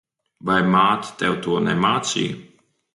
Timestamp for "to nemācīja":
1.47-2.45